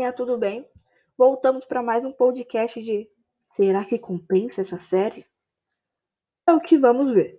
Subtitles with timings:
[0.00, 0.66] galerinha, tudo bem?
[1.16, 3.06] Voltamos para mais um podcast de
[3.46, 5.26] Será que compensa essa série?
[6.46, 7.38] É o que vamos ver.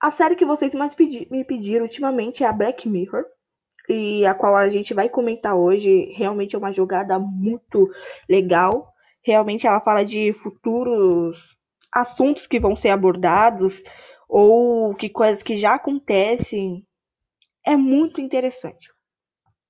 [0.00, 3.24] A série que vocês mais pedi me pediram ultimamente é a Black Mirror,
[3.88, 6.12] e a qual a gente vai comentar hoje.
[6.12, 7.90] Realmente é uma jogada muito
[8.28, 8.92] legal.
[9.20, 11.56] Realmente ela fala de futuros
[11.92, 13.82] assuntos que vão ser abordados
[14.28, 16.86] ou que coisas que já acontecem.
[17.66, 18.93] É muito interessante.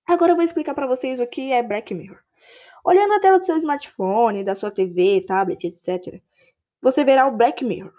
[0.07, 2.19] Agora eu vou explicar para vocês o que é Black Mirror.
[2.85, 6.21] Olhando a tela do seu smartphone, da sua TV, tablet, etc.,
[6.81, 7.95] você verá o Black Mirror.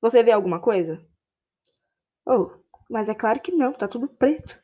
[0.00, 1.00] Você vê alguma coisa?
[2.26, 2.50] Oh,
[2.90, 4.62] mas é claro que não, tá tudo preto.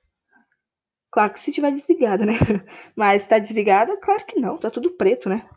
[1.10, 2.34] Claro que se tiver desligado, né?
[2.94, 3.98] Mas tá desligado?
[3.98, 5.48] Claro que não, tá tudo preto, né?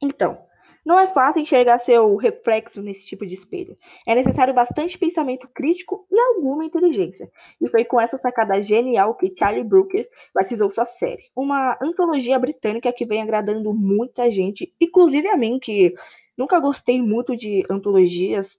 [0.00, 0.45] Então,
[0.86, 3.74] não é fácil enxergar seu reflexo nesse tipo de espelho.
[4.06, 7.28] É necessário bastante pensamento crítico e alguma inteligência.
[7.60, 11.24] E foi com essa sacada genial que Charlie Brooker batizou sua série.
[11.34, 15.92] Uma antologia britânica que vem agradando muita gente, inclusive a mim, que
[16.38, 18.56] nunca gostei muito de antologias,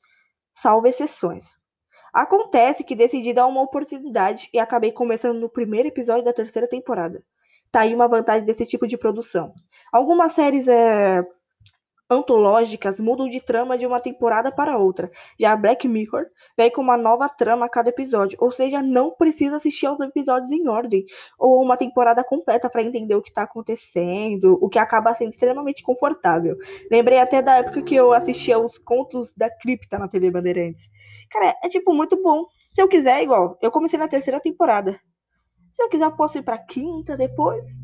[0.53, 1.57] salvo exceções.
[2.13, 7.23] Acontece que decidi dar uma oportunidade e acabei começando no primeiro episódio da terceira temporada.
[7.71, 9.53] Tá aí uma vantagem desse tipo de produção.
[9.93, 11.25] Algumas séries é,
[12.09, 15.11] antológicas mudam de trama de uma temporada para outra.
[15.39, 16.25] Já Black Mirror
[16.57, 20.51] vem com uma nova trama a cada episódio, ou seja, não precisa assistir aos episódios
[20.51, 21.05] em ordem
[21.37, 25.83] ou uma temporada completa para entender o que está acontecendo, o que acaba sendo extremamente
[25.83, 26.55] confortável.
[26.89, 30.89] Lembrei até da época que eu assistia os contos da cripta na TV Bandeirantes.
[31.29, 32.45] Cara, é tipo muito bom.
[32.59, 34.99] Se eu quiser, igual, eu comecei na terceira temporada.
[35.71, 37.77] Se eu quiser, posso ir pra quinta depois.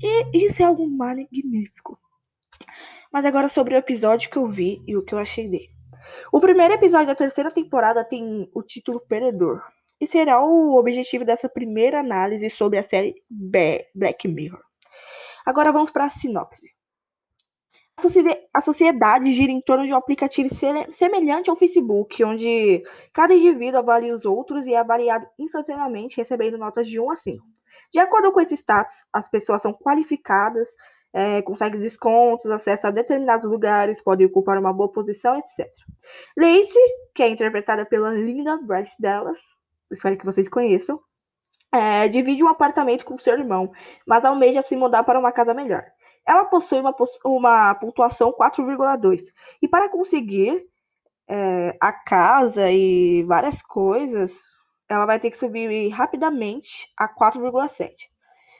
[0.00, 1.98] E isso é algo magnífico.
[3.14, 5.70] Mas agora sobre o episódio que eu vi e o que eu achei dele.
[6.32, 9.62] O primeiro episódio da terceira temporada tem o título Perdedor.
[10.00, 14.60] E será o objetivo dessa primeira análise sobre a série Black Mirror.
[15.46, 16.74] Agora vamos para a sinopse.
[18.52, 20.48] A sociedade gira em torno de um aplicativo
[20.92, 26.88] semelhante ao Facebook, onde cada indivíduo avalia os outros e é avaliado instantaneamente, recebendo notas
[26.88, 27.44] de 1 a 5.
[27.92, 30.70] De acordo com esse status, as pessoas são qualificadas
[31.14, 35.72] é, consegue descontos, acesso a determinados lugares, pode ocupar uma boa posição, etc.
[36.36, 36.82] Lacey,
[37.14, 39.38] que é interpretada pela Linda Bryce Dallas,
[39.92, 41.00] espero que vocês conheçam,
[41.72, 43.70] é, divide um apartamento com seu irmão,
[44.04, 45.84] mas almeja se mudar para uma casa melhor.
[46.26, 46.94] Ela possui uma,
[47.24, 49.22] uma pontuação 4,2
[49.62, 50.66] e para conseguir
[51.28, 54.32] é, a casa e várias coisas,
[54.90, 57.92] ela vai ter que subir rapidamente a 4,7.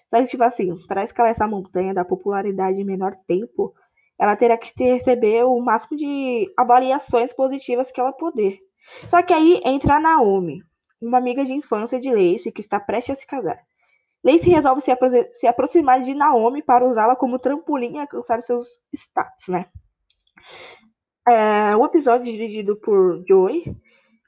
[0.08, 3.74] Só que, tipo assim, para escalar essa montanha da popularidade em menor tempo,
[4.18, 8.58] ela terá que ter, receber o máximo de avaliações positivas que ela puder.
[9.08, 10.62] Só que aí entra a Naomi,
[11.00, 13.58] uma amiga de infância de Lacey que está prestes a se casar.
[14.22, 18.66] Lacey resolve se, apro se aproximar de Naomi para usá-la como trampolim e alcançar seus
[18.94, 19.66] status, né?
[21.28, 23.76] É, o episódio dirigido por Joey,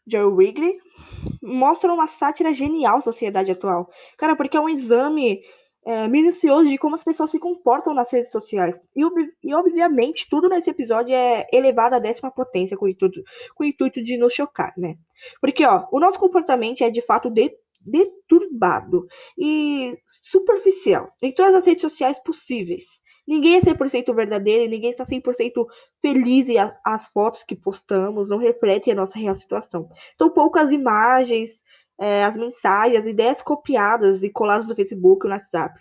[0.06, 0.78] Joe Wrigley,
[1.42, 3.90] mostra uma sátira genial à sociedade atual.
[4.18, 5.42] Cara, porque é um exame
[5.86, 8.76] é, minucioso de como as pessoas se comportam nas redes sociais.
[8.94, 9.02] E,
[9.44, 13.22] e, obviamente, tudo nesse episódio é elevado à décima potência com o intuito,
[13.54, 14.96] com o intuito de nos chocar, né?
[15.40, 19.06] Porque, ó, o nosso comportamento é de fato de, deturbado
[19.38, 22.84] e superficial em todas as redes sociais possíveis.
[23.26, 25.66] Ninguém é 100% verdadeiro ninguém está 100%
[26.00, 29.88] feliz e a, as fotos que postamos não refletem a nossa real situação.
[30.14, 31.62] Então, poucas imagens,
[31.98, 35.80] é, as mensagens, as ideias copiadas e coladas do Facebook e WhatsApp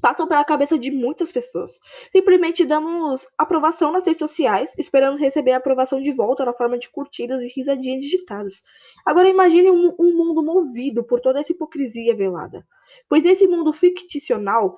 [0.00, 1.78] passam pela cabeça de muitas pessoas.
[2.12, 6.90] Simplesmente damos aprovação nas redes sociais, esperando receber a aprovação de volta na forma de
[6.90, 8.62] curtidas e risadinhas digitadas.
[9.04, 12.66] Agora imagine um, um mundo movido por toda essa hipocrisia velada.
[13.08, 14.74] Pois nesse mundo ficticional,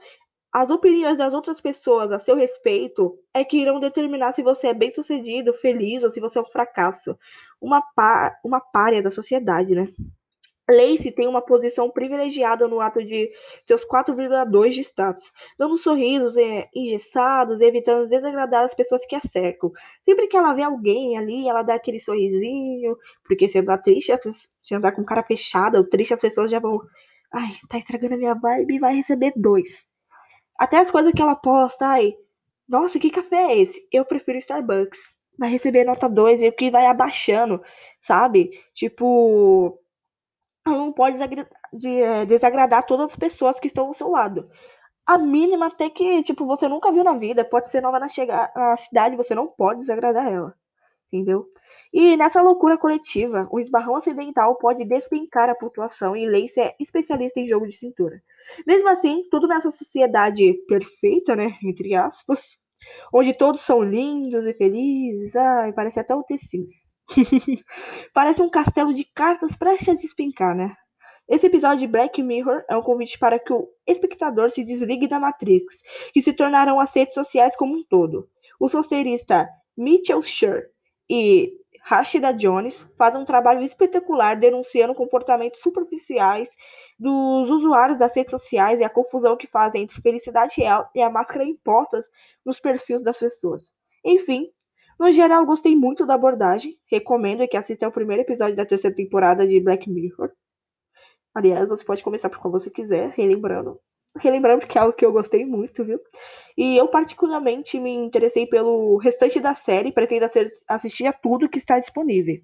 [0.53, 4.75] as opiniões das outras pessoas a seu respeito é que irão determinar se você é
[4.75, 7.19] bem-sucedido, feliz ou se você é um fracasso.
[7.61, 9.93] Uma, pá, uma párea da sociedade, né?
[10.71, 13.33] Lacey tem uma posição privilegiada no ato de
[13.65, 19.73] seus 4,2 de status, dando sorrisos é, engessados, evitando desagradar as pessoas que a cercam.
[20.03, 24.13] Sempre que ela vê alguém ali, ela dá aquele sorrisinho, porque se andar triste,
[24.63, 26.81] se andar com cara fechada ou triste, as pessoas já vão.
[27.33, 29.87] Ai, tá estragando a minha vibe e vai receber dois.
[30.59, 32.15] Até as coisas que ela posta, ai,
[32.69, 33.87] nossa, que café é esse?
[33.91, 35.17] Eu prefiro Starbucks.
[35.39, 37.63] Vai receber nota 2 e que vai abaixando,
[38.01, 38.51] sabe?
[38.75, 39.79] Tipo
[40.77, 41.19] não pode
[41.73, 44.51] de, é, desagradar todas as pessoas que estão ao seu lado.
[45.07, 48.07] A mínima até que, tipo, você nunca viu na vida, pode ser nova na,
[48.57, 50.55] na cidade, você não pode desagradar ela.
[51.13, 51.47] entendeu?
[51.93, 57.41] E nessa loucura coletiva, o esbarrão acidental pode despencar a pontuação e Lacey é especialista
[57.41, 58.23] em jogo de cintura.
[58.67, 62.59] Mesmo assim, tudo nessa sociedade perfeita, né, entre aspas,
[63.13, 66.88] onde todos são lindos e felizes, ai, parece até o The Sims.
[68.13, 70.75] parece um castelo de cartas prestes a despencar, né?
[71.29, 75.21] Esse episódio de Black Mirror é um convite para que o espectador se desligue da
[75.21, 75.83] Matrix,
[76.13, 78.29] que se tornaram as redes sociais como um todo.
[78.59, 80.63] O roteirista Mitchell Schur
[81.09, 81.53] e
[81.83, 86.51] Rashida Jones fazem um trabalho espetacular denunciando comportamentos superficiais
[86.99, 91.11] dos usuários das redes sociais e a confusão que fazem entre felicidade real e a
[91.11, 92.05] máscara imposta
[92.45, 93.73] nos perfis das pessoas.
[94.05, 94.51] Enfim,
[94.99, 96.79] no geral, gostei muito da abordagem.
[96.87, 100.33] Recomendo que assista ao primeiro episódio da terceira temporada de Black Mirror.
[101.35, 103.81] Aliás, você pode começar por qual você quiser, relembrando.
[104.17, 106.01] Relembrando que é algo que eu gostei muito, viu?
[106.57, 110.27] E eu particularmente me interessei pelo restante da série, pretendo
[110.67, 112.41] assistir a tudo que está disponível.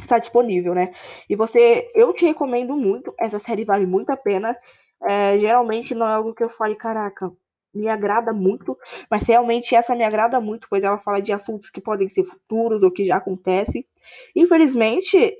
[0.00, 0.92] Está disponível, né?
[1.28, 4.56] E você, eu te recomendo muito, essa série vale muito a pena.
[5.02, 7.32] É, geralmente não é algo que eu fale, caraca,
[7.74, 8.76] me agrada muito,
[9.10, 12.82] mas realmente essa me agrada muito, pois ela fala de assuntos que podem ser futuros
[12.82, 13.86] ou que já acontecem.
[14.34, 15.36] Infelizmente,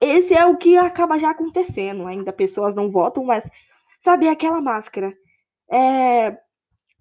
[0.00, 2.06] esse é o que acaba já acontecendo.
[2.06, 3.48] Ainda pessoas não votam, mas
[4.00, 5.14] sabe aquela máscara?
[5.70, 6.36] É,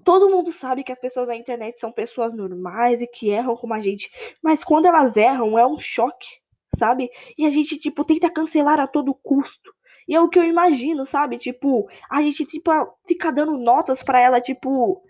[0.04, 3.74] todo mundo sabe que as pessoas na internet são pessoas normais e que erram como
[3.74, 4.10] a gente,
[4.44, 6.28] mas quando elas erram é um choque,
[6.76, 7.10] sabe?
[7.38, 9.74] E a gente tipo tenta cancelar a todo custo.
[10.09, 11.38] E é o que eu imagino, sabe?
[11.38, 12.71] Tipo, a gente tipo
[13.07, 15.03] fica dando notas para ela, tipo,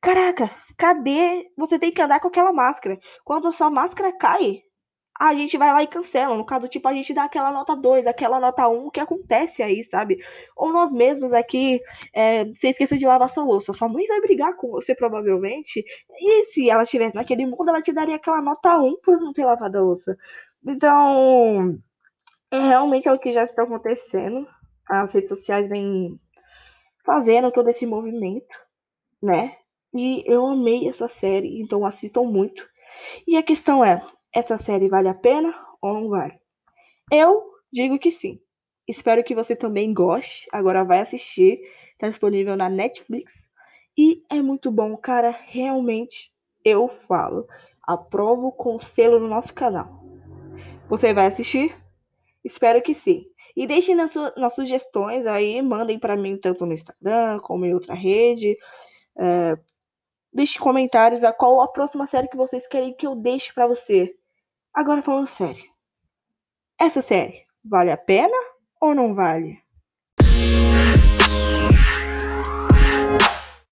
[0.00, 1.50] caraca, cadê?
[1.58, 2.98] Você tem que andar com aquela máscara.
[3.22, 4.62] Quando a sua máscara cai,
[5.20, 6.36] a gente vai lá e cancela.
[6.36, 9.62] No caso, tipo, a gente dá aquela nota 2, aquela nota 1, um, que acontece
[9.62, 10.18] aí, sabe?
[10.56, 11.80] Ou nós mesmos aqui,
[12.14, 13.74] é, você esqueceu de lavar sua louça.
[13.74, 15.84] Sua mãe vai brigar com você, provavelmente.
[16.18, 19.32] E se ela estivesse naquele mundo, ela te daria aquela nota 1 um por não
[19.34, 20.16] ter lavado a louça.
[20.66, 21.78] Então,
[22.56, 24.46] é realmente é o que já está acontecendo.
[24.88, 26.18] As redes sociais vêm
[27.04, 28.54] fazendo todo esse movimento,
[29.22, 29.56] né?
[29.94, 32.66] E eu amei essa série, então assistam muito.
[33.26, 34.02] E a questão é,
[34.34, 36.38] essa série vale a pena ou não vale?
[37.10, 38.40] Eu digo que sim.
[38.88, 40.46] Espero que você também goste.
[40.52, 41.60] Agora vai assistir.
[41.92, 43.34] Está disponível na Netflix.
[43.96, 45.30] E é muito bom, cara.
[45.30, 46.32] Realmente,
[46.64, 47.46] eu falo.
[47.82, 50.04] Aprovo com selo no nosso canal.
[50.88, 51.74] Você vai assistir?
[52.46, 53.26] Espero que sim.
[53.56, 57.92] E deixem nas, nas sugestões aí, mandem para mim tanto no Instagram como em outra
[57.92, 58.56] rede.
[59.18, 59.58] É,
[60.32, 64.14] deixe comentários a qual a próxima série que vocês querem que eu deixe para você.
[64.72, 65.64] Agora falando sério.
[66.78, 68.36] Essa série vale a pena
[68.80, 69.58] ou não vale?